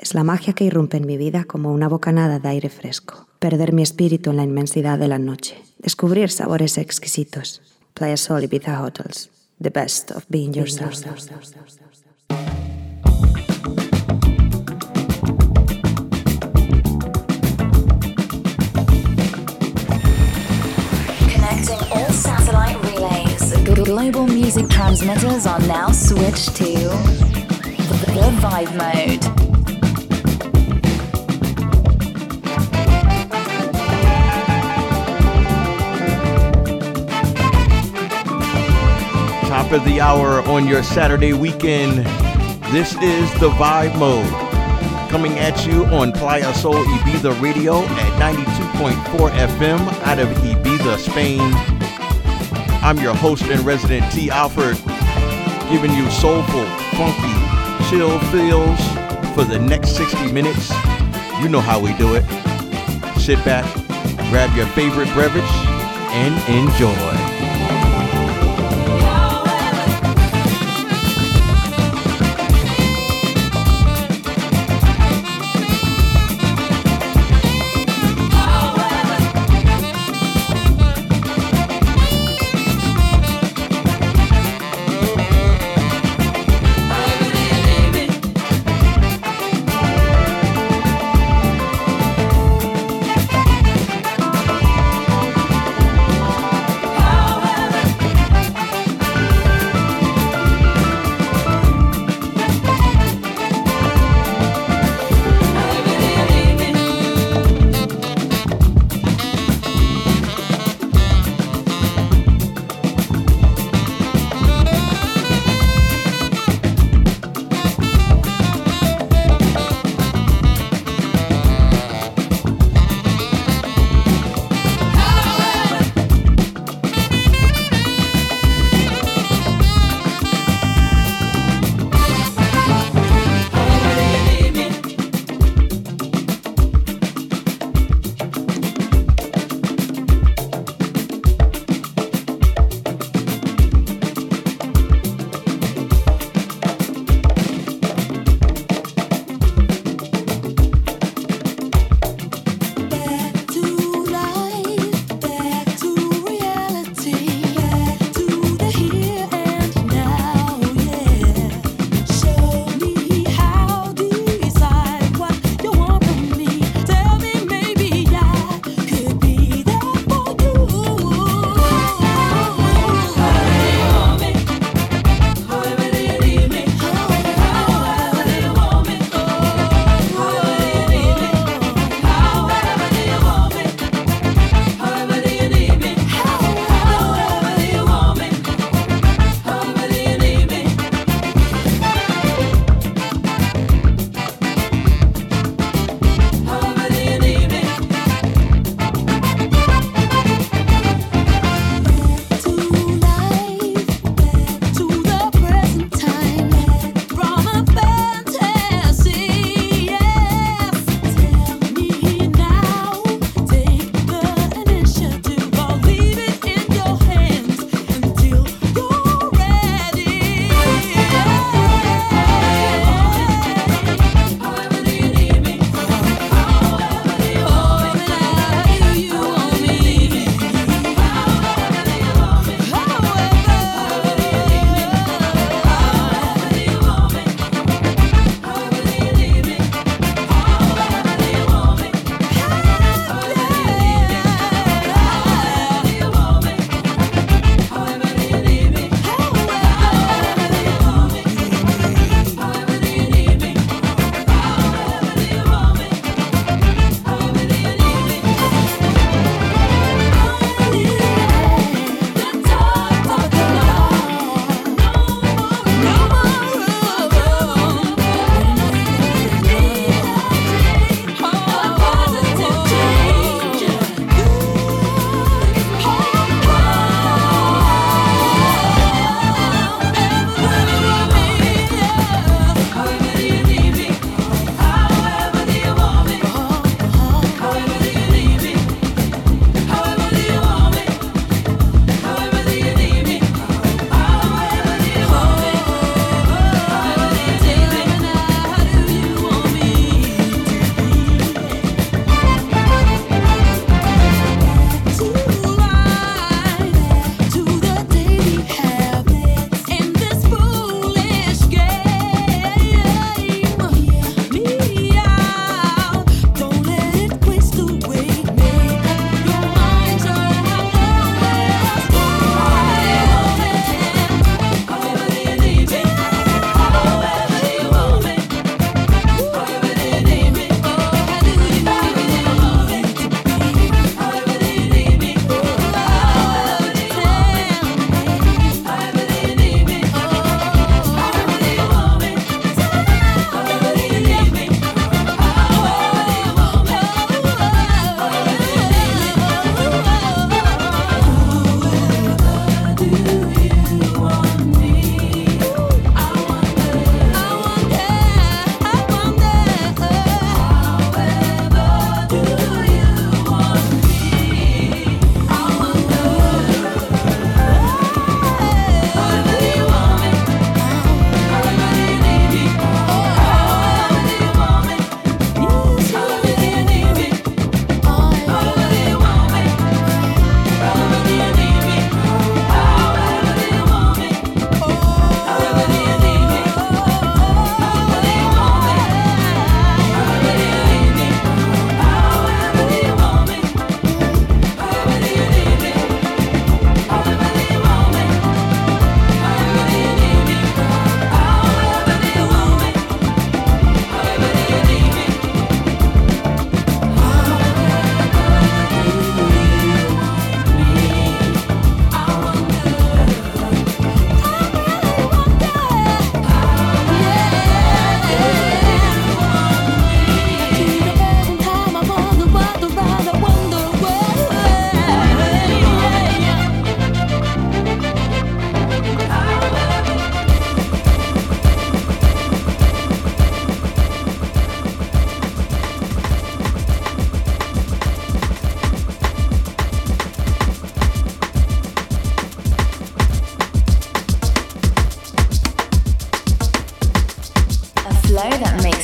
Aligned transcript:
Es 0.00 0.14
la 0.14 0.24
magia 0.24 0.54
que 0.54 0.64
irrumpe 0.64 0.96
en 0.96 1.06
mi 1.06 1.18
vida 1.18 1.44
como 1.44 1.74
una 1.74 1.86
bocanada 1.86 2.38
de 2.38 2.48
aire 2.48 2.70
fresco. 2.70 3.26
Perder 3.38 3.74
mi 3.74 3.82
espíritu 3.82 4.30
en 4.30 4.38
la 4.38 4.44
inmensidad 4.44 4.98
de 4.98 5.08
la 5.08 5.18
noche. 5.18 5.62
Descubrir 5.76 6.30
sabores 6.30 6.78
exquisitos. 6.78 7.60
Playa 7.92 8.16
Sol 8.16 8.42
Ibiza 8.42 8.82
Hotels. 8.82 9.28
The 9.60 9.68
best 9.68 10.10
of 10.10 10.24
being 10.30 10.54
yourself. 10.54 11.04
Connecting 21.30 21.92
all 21.92 22.10
satellite 22.10 22.80
relays. 22.84 23.52
Global 23.84 24.26
music 24.26 24.66
transmitters 24.70 25.46
are 25.46 25.60
now 25.66 25.92
switched 25.92 26.56
to 26.56 26.88
the 28.06 28.32
Vibe 28.40 28.74
Mode. 28.78 29.49
Top 39.60 39.72
of 39.72 39.84
the 39.84 40.00
hour 40.00 40.40
on 40.48 40.66
your 40.66 40.82
Saturday 40.82 41.34
weekend. 41.34 41.98
This 42.72 42.94
is 42.94 43.30
the 43.40 43.50
Vibe 43.50 43.94
Mode. 43.98 44.26
Coming 45.10 45.38
at 45.38 45.66
you 45.66 45.84
on 45.84 46.12
Playa 46.12 46.54
Sol 46.54 46.82
Ibiza 46.82 47.38
Radio 47.42 47.80
at 47.82 48.34
92.4 48.34 49.30
FM 49.58 49.80
out 50.04 50.18
of 50.18 50.28
Ibiza, 50.28 50.96
Spain. 50.96 51.42
I'm 52.82 52.96
your 53.00 53.14
host 53.14 53.42
and 53.42 53.60
resident 53.60 54.10
Tee 54.10 54.30
Alford, 54.30 54.78
giving 55.70 55.92
you 55.92 56.10
soulful, 56.10 56.64
funky, 56.96 57.90
chill 57.90 58.18
feels 58.30 58.80
for 59.34 59.44
the 59.44 59.58
next 59.58 59.90
60 59.90 60.32
minutes. 60.32 60.70
You 61.42 61.50
know 61.50 61.60
how 61.60 61.78
we 61.78 61.92
do 61.98 62.14
it. 62.14 62.24
Sit 63.20 63.44
back, 63.44 63.70
grab 64.30 64.56
your 64.56 64.66
favorite 64.68 65.08
beverage, 65.08 65.44
and 66.14 66.34
enjoy. 66.48 67.39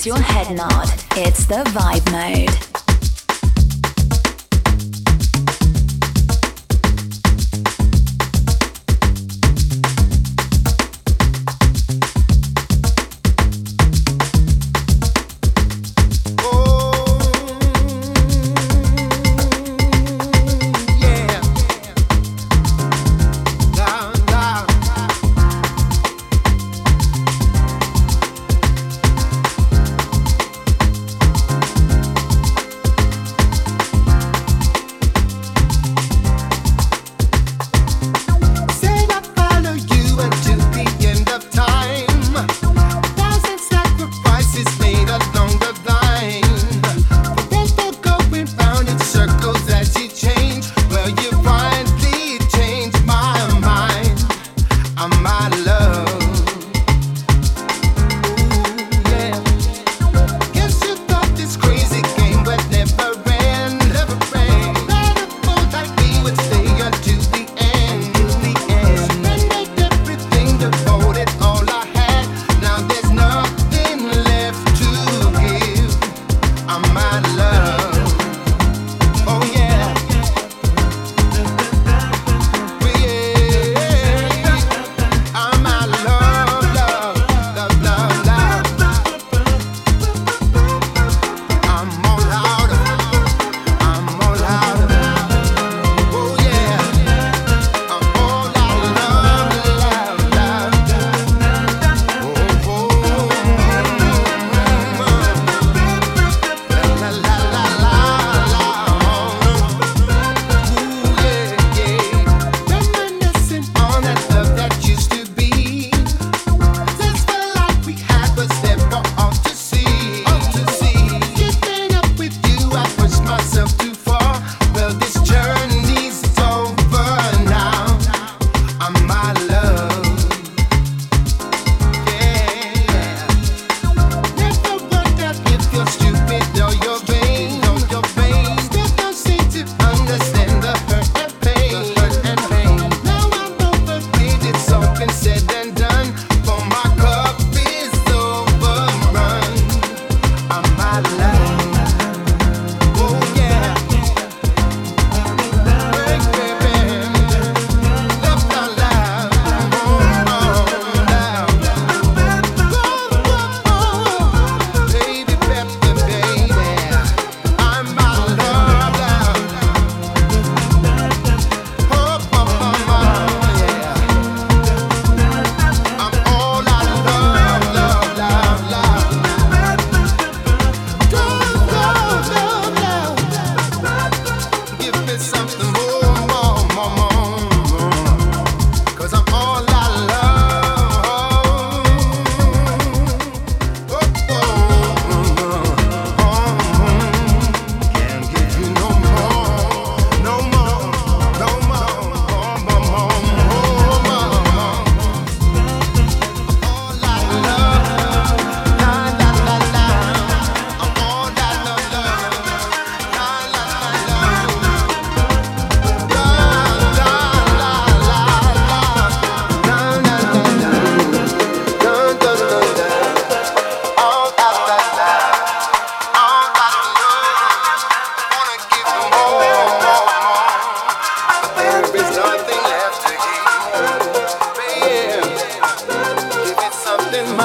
Your 0.06 0.18
head 0.20 0.56
nod. 0.56 0.88
It's 1.16 1.46
the 1.46 1.64
Vibe 1.74 2.12
Mode. 2.12 2.65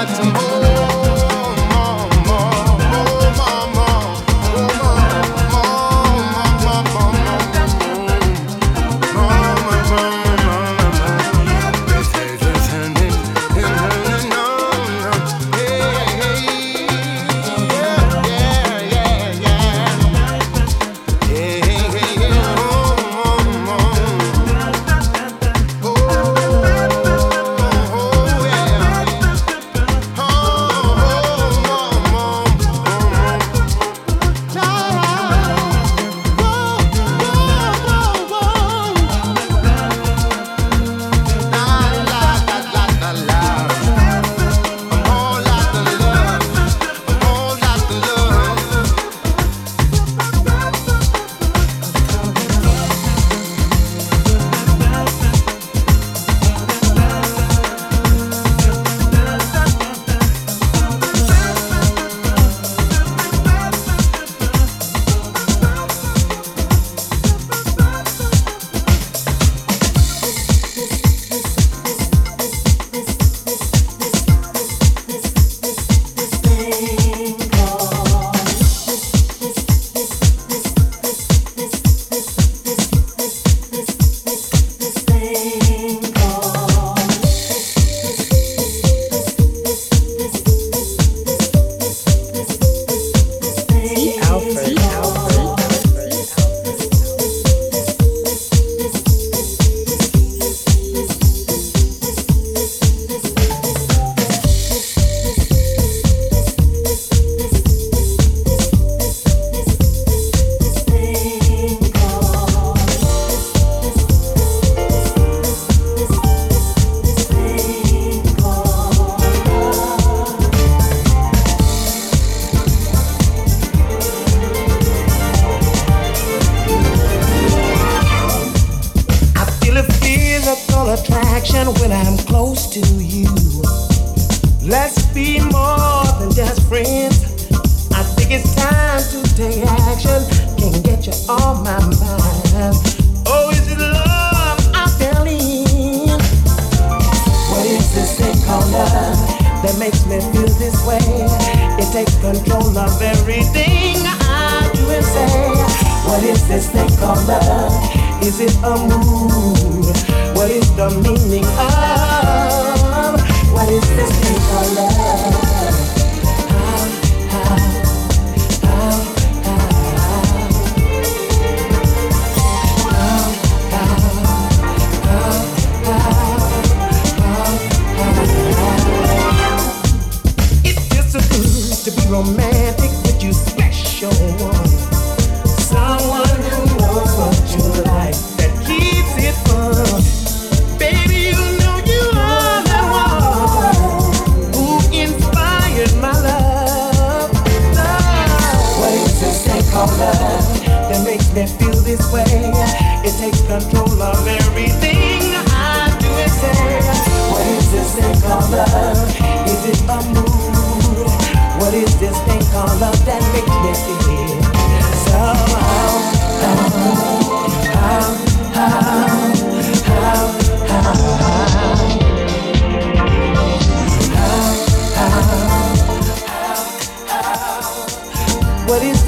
got 0.06 0.18
to 0.18 0.26
hold. 0.32 0.51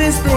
this 0.04 0.20
thing. 0.20 0.36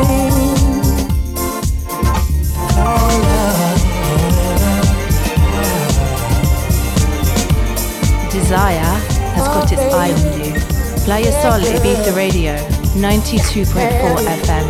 Desire 8.30 8.94
has 9.34 9.46
got 9.48 9.72
its 9.72 9.82
eye 9.92 10.12
on 10.12 10.18
you. 10.38 10.54
Playa 11.04 11.32
Sol 11.42 11.60
Ibiza 11.60 12.12
Radio, 12.14 12.54
92.4 12.94 14.24
FM. 14.44 14.66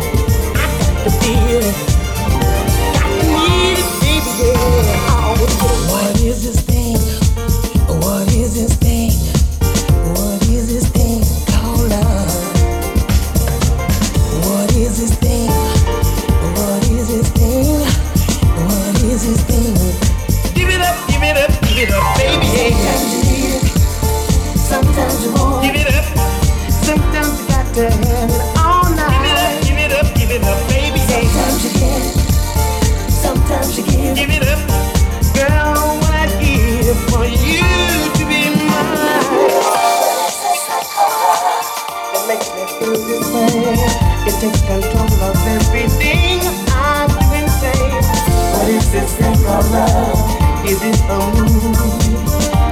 is 50.67 50.81
his 50.81 51.01
own. 51.03 51.33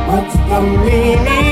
What's 0.08 0.36
the 0.36 0.62
meaning? 0.62 1.45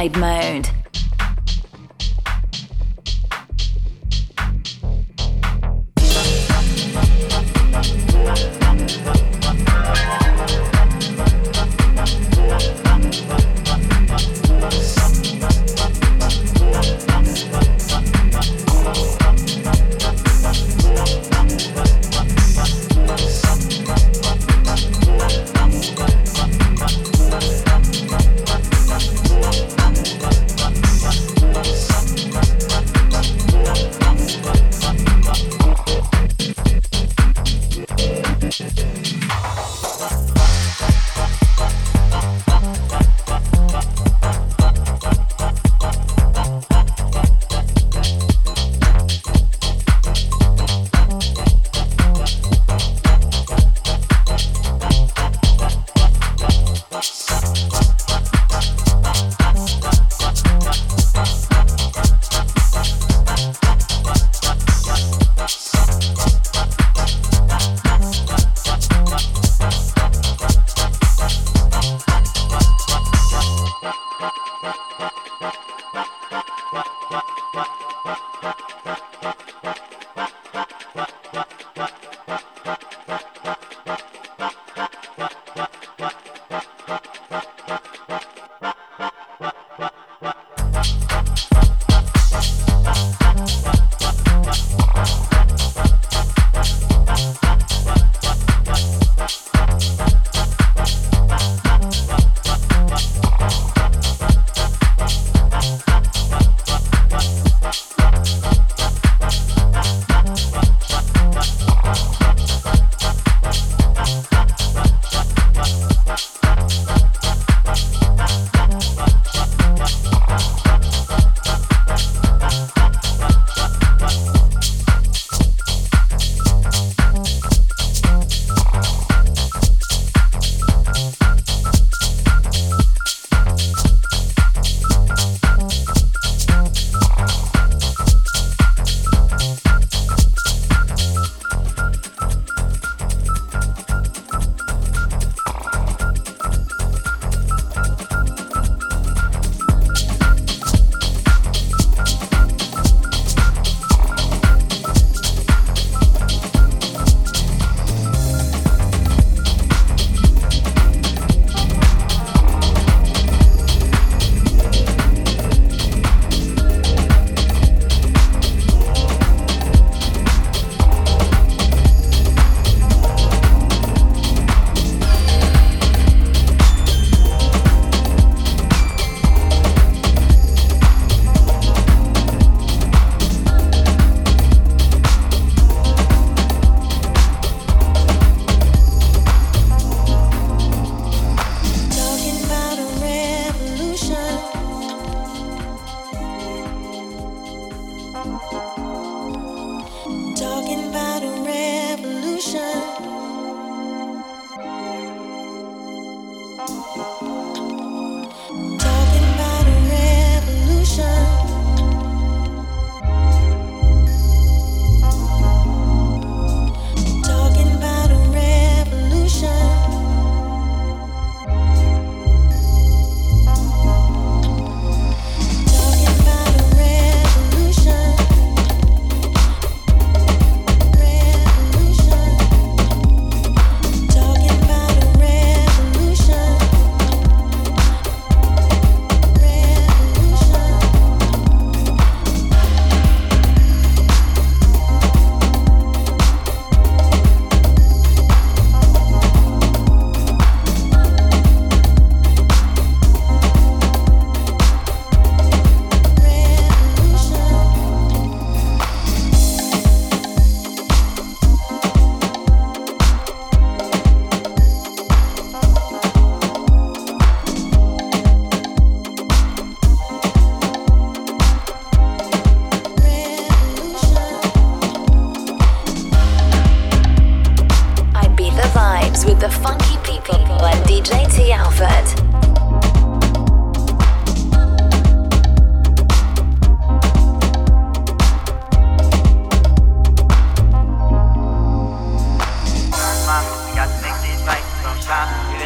In 0.00 0.12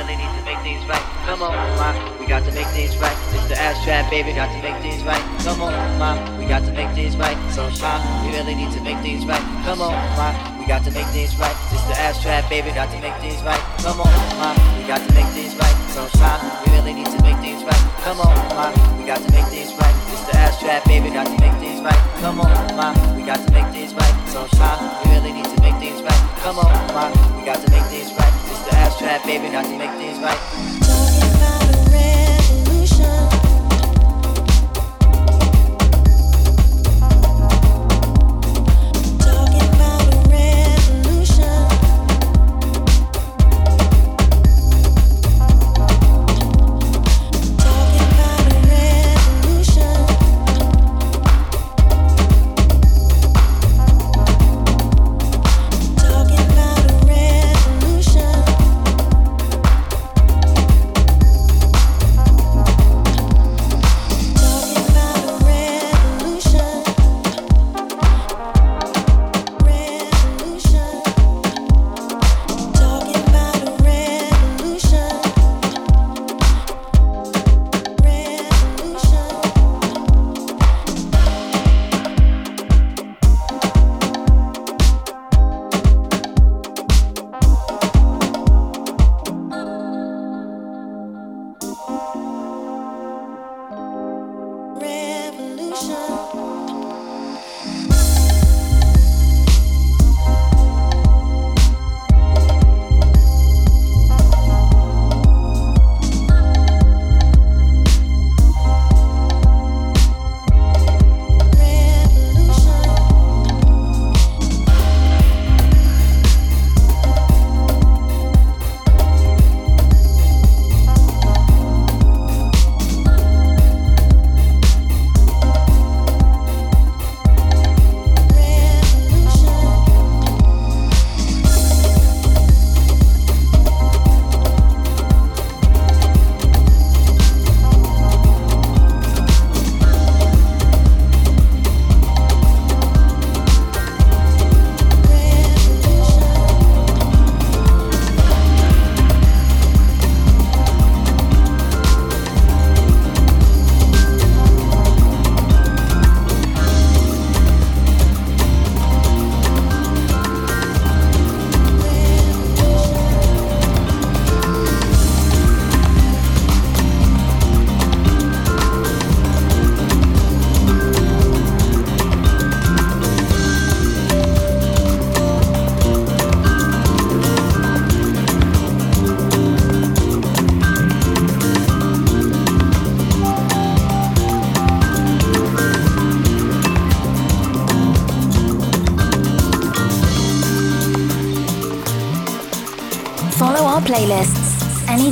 really 0.05 0.17
need 0.17 0.39
to 0.39 0.45
make 0.45 0.61
things 0.61 0.85
right. 0.87 1.01
Come 1.25 1.43
on, 1.43 1.55
ma, 1.77 2.19
we 2.21 2.27
got 2.27 2.45
to 2.45 2.53
make 2.53 2.67
things 2.69 2.97
right. 2.99 3.17
It's 3.33 3.49
the 3.49 3.57
ass 3.57 3.81
baby, 4.11 4.33
got 4.33 4.53
to 4.53 4.61
make 4.63 4.77
things 4.83 5.03
right. 5.03 5.23
Come 5.41 5.63
on, 5.63 5.73
ma, 5.99 6.13
we 6.39 6.47
got 6.47 6.65
to 6.65 6.73
make 6.73 6.91
things 6.95 7.17
right. 7.17 7.37
So, 7.51 7.71
ma, 7.81 8.01
we 8.25 8.33
really 8.37 8.55
need 8.55 8.73
to 8.73 8.81
make 8.83 8.99
things 9.01 9.25
right. 9.25 9.41
Come 9.65 9.81
on, 9.81 9.95
ma, 10.17 10.33
we 10.59 10.67
got 10.67 10.85
to 10.85 10.91
make 10.91 11.07
things 11.07 11.37
right. 11.37 11.57
It's 11.73 11.85
the 11.89 11.97
ass 11.97 12.21
baby, 12.49 12.71
got 12.71 12.91
to 12.91 13.01
make 13.01 13.17
things 13.21 13.43
right. 13.43 13.61
Come 13.81 14.01
on, 14.01 14.13
ma, 14.37 14.53
we 14.77 14.87
got 14.87 15.01
to 15.01 15.15
make 15.15 15.27
things 15.33 15.57
right. 15.57 15.77
So, 15.95 16.09
ma, 16.21 16.37
we 16.65 16.73
really 16.73 16.93
need 16.93 17.07
to 17.07 17.23
make 17.23 17.39
things 17.39 17.65
right. 17.65 17.85
Come 18.05 18.21
on, 18.21 18.37
ma, 18.53 18.69
we 18.99 19.07
got 19.07 19.19
to 19.19 19.33
make 19.33 19.47
things 19.47 19.73
right. 19.75 19.84
It's 20.15 20.63
the 20.63 20.83
baby, 20.87 21.11
got 21.11 21.27
to 21.27 21.33
make 21.41 21.59
things 21.59 21.81
right. 21.81 21.99
Come 22.21 22.41
on, 22.41 22.77
ma, 22.77 22.95
we 23.17 23.25
got 23.25 23.45
to 23.45 23.53
make 23.53 23.67
things 23.73 23.93
right. 23.95 24.29
So, 24.29 24.47
ma, 24.59 24.79
we 25.03 25.11
really 25.11 25.33
need 25.33 25.45
to 25.45 25.61
make 25.61 25.75
things 25.83 26.03
right. 26.03 26.23
Come 26.39 26.59
on, 26.59 26.71
ma, 26.95 27.11
we 27.37 27.45
got 27.45 27.61
to 27.61 27.71
make 27.73 27.83
things 27.91 28.13
right. 28.15 28.33
It's 28.47 28.63
the 28.63 28.77
ass 28.77 28.97
trap, 28.97 29.25
baby, 29.25 29.51
got 29.51 29.65
to 29.65 29.77
make 29.77 29.91
things 29.99 30.21
right. 30.21 31.14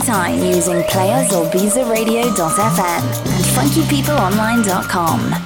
Anytime 0.02 0.42
using 0.42 0.82
playasolibizaradio.fm 0.82 3.02
and 3.04 3.44
funkypeopleonline.com. 3.54 5.41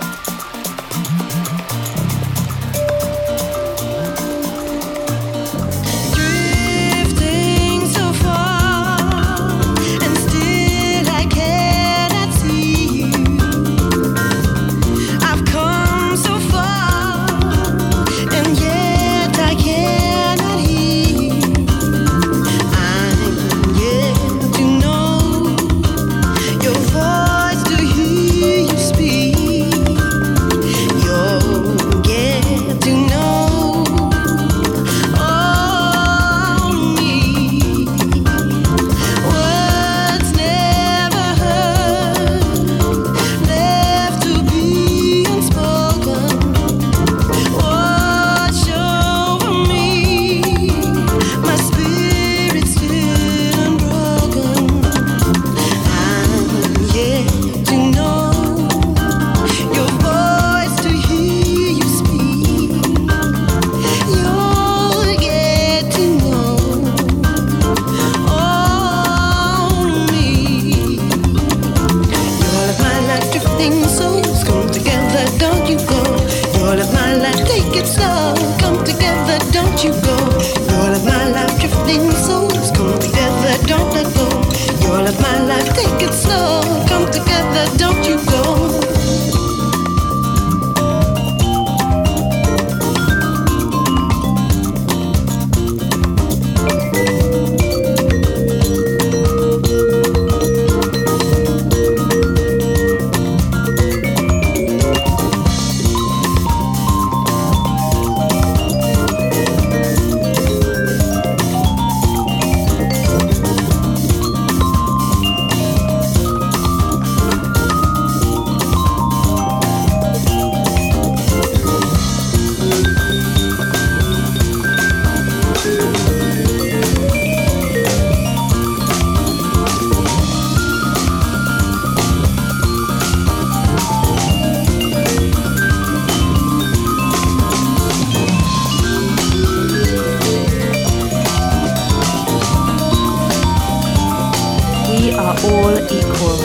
are 145.26 145.36
all 145.50 145.76
equal. 145.90 146.38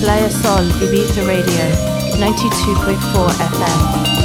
Playa 0.00 0.30
Sol 0.30 0.64
Ibiza 0.84 1.26
Radio, 1.26 1.64
92.4 2.18 3.32
FM. 3.54 4.17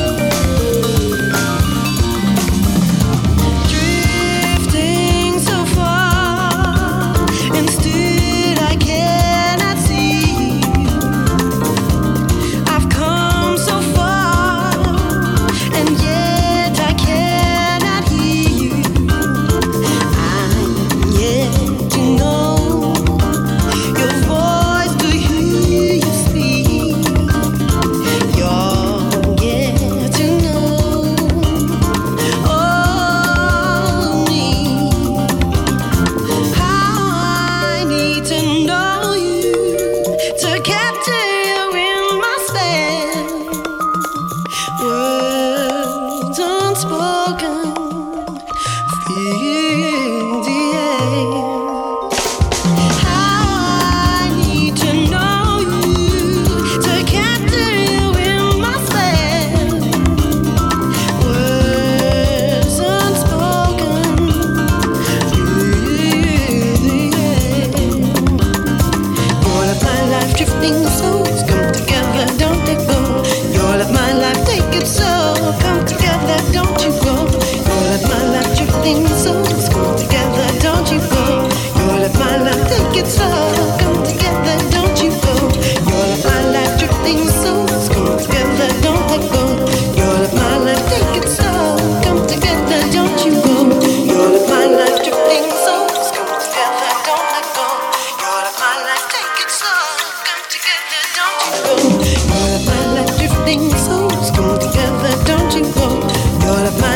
come 104.31 104.57
together, 104.59 105.11
don't 105.25 105.53
you 105.53 105.63
go? 105.73 105.99
You're 106.41 106.63
like 106.63 106.79
my 106.79 106.92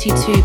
92.4 0.00 0.39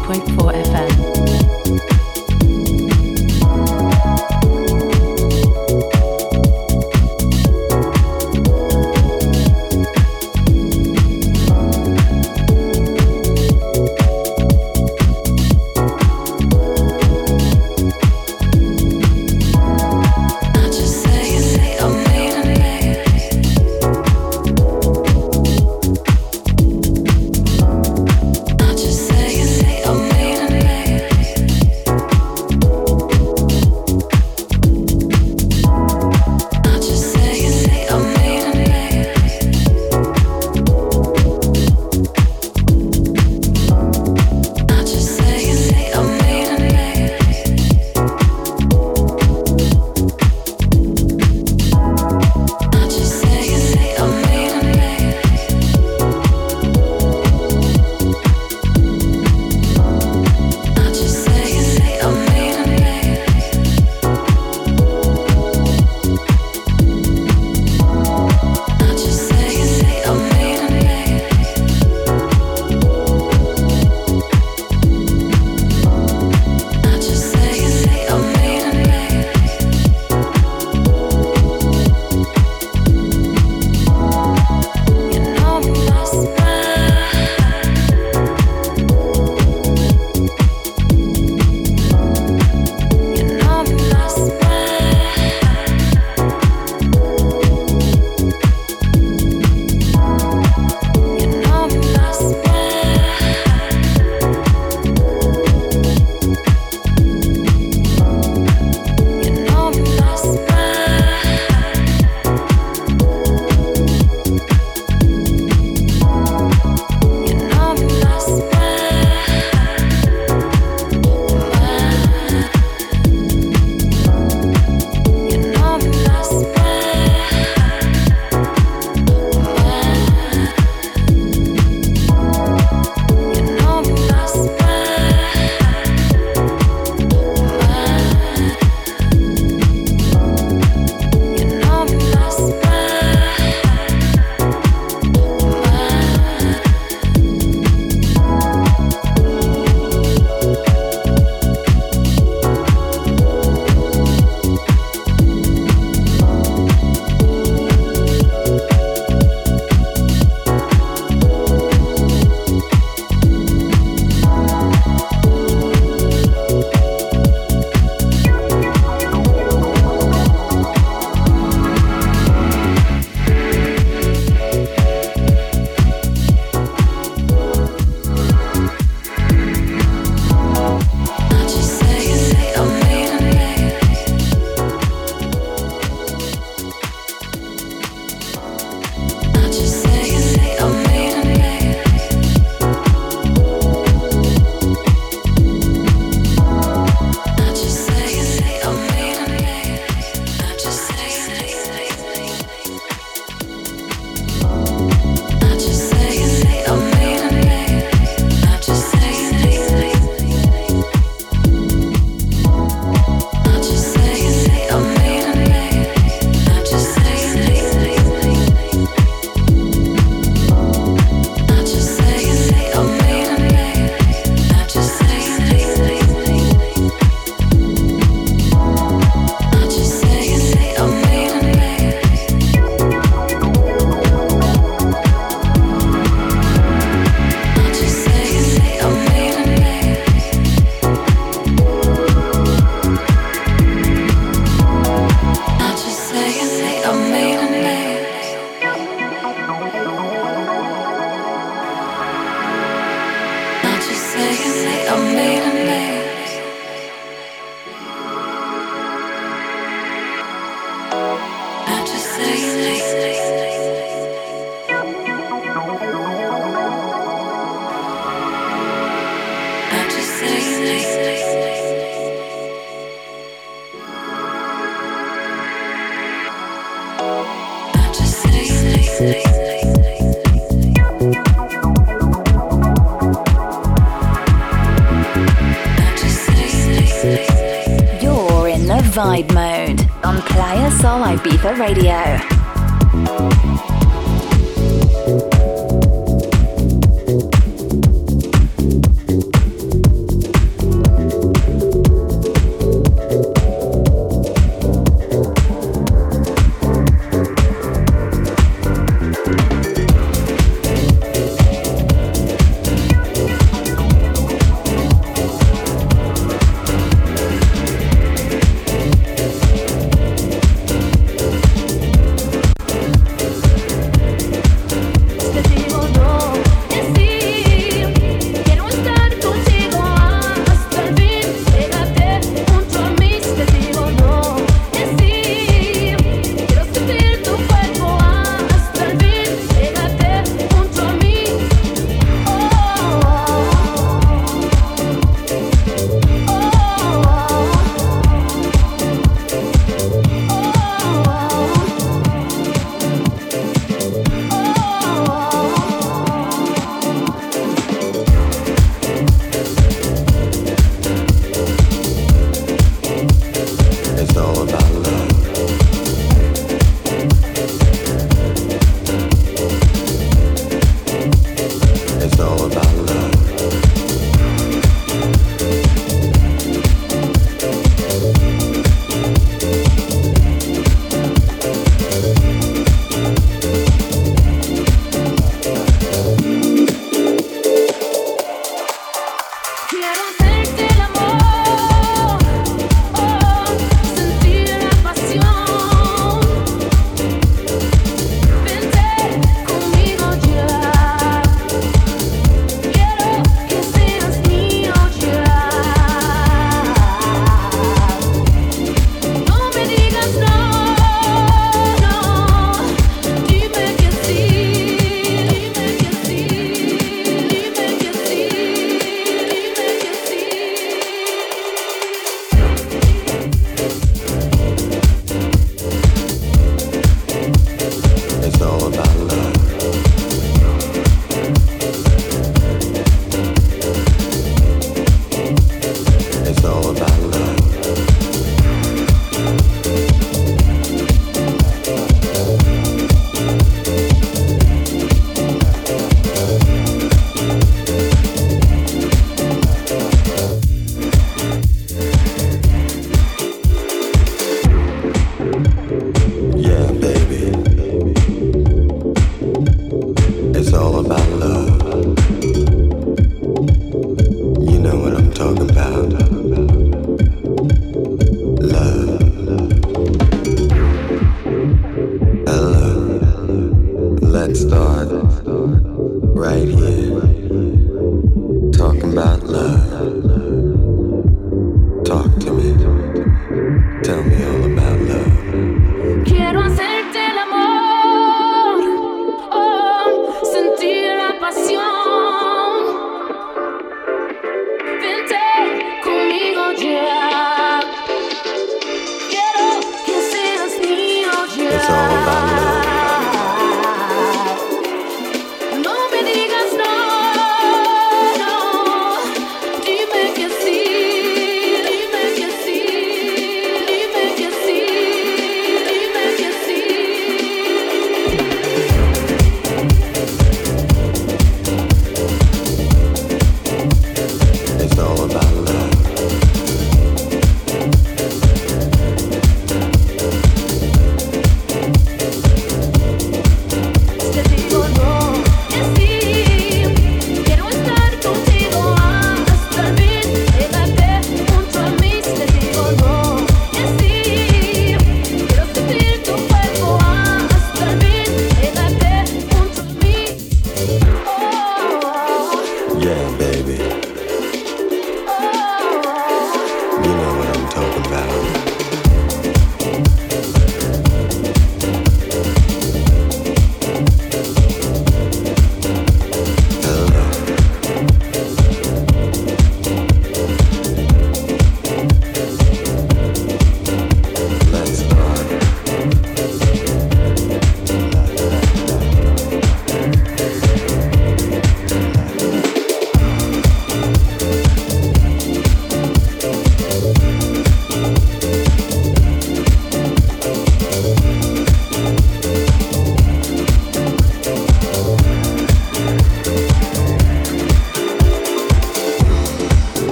Radio. 291.53 292.34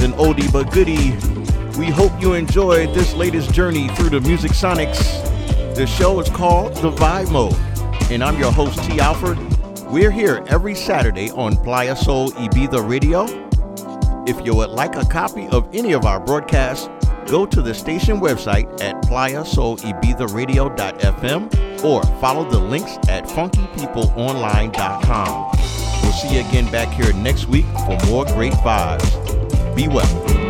You 0.00 0.06
an 0.06 0.12
oldie 0.14 0.50
but 0.52 0.72
goodie. 0.72 1.12
We 1.78 1.86
hope 1.86 2.10
you 2.20 2.32
enjoyed 2.32 2.92
this 2.94 3.14
latest 3.14 3.52
journey 3.52 3.86
through 3.88 4.10
the 4.10 4.20
Music 4.20 4.50
Sonics. 4.50 5.24
The 5.76 5.86
show 5.86 6.18
is 6.20 6.28
called 6.30 6.74
The 6.76 6.90
Vibe 6.90 7.30
Mode, 7.30 7.54
and 8.10 8.24
I'm 8.24 8.38
your 8.38 8.50
host, 8.50 8.82
Tee 8.84 8.98
Alford. 8.98 9.38
We're 9.84 10.10
here 10.10 10.42
every 10.48 10.74
Saturday 10.74 11.30
on 11.30 11.56
Playa 11.56 11.94
Sol 11.94 12.30
Ibiza 12.30 12.88
Radio. 12.88 13.26
If 14.26 14.44
you 14.44 14.56
would 14.56 14.70
like 14.70 14.96
a 14.96 15.04
copy 15.04 15.46
of 15.48 15.72
any 15.72 15.92
of 15.92 16.04
our 16.04 16.18
broadcasts, 16.18 16.88
go 17.26 17.46
to 17.46 17.62
the 17.62 17.74
station 17.74 18.20
website 18.20 18.66
at 18.80 19.00
playasolibizaradio.fm 19.04 21.84
or 21.84 22.02
follow 22.20 22.50
the 22.50 22.58
links 22.58 22.96
at 23.08 23.26
funkypeopleonline.com. 23.26 25.52
We'll 26.02 26.12
see 26.12 26.34
you 26.34 26.40
again 26.40 26.68
back 26.72 26.92
here 26.94 27.12
next 27.12 27.46
week 27.46 27.66
for 27.86 27.96
more 28.06 28.24
great 28.24 28.54
vibes. 28.54 29.23
Be 29.74 29.88
well. 29.88 30.43